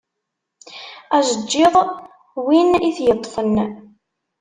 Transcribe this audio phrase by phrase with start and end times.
[1.17, 1.75] Ajeğğiḍ
[2.45, 3.53] win i t-yeṭṭfen.